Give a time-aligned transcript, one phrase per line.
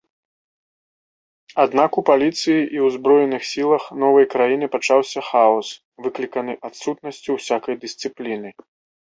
[1.63, 5.67] Аднак у паліцыі і ўзброеных сілах новай краіны пачаўся хаос,
[6.07, 8.49] выкліканы адсутнасцю усякай дысцыпліны.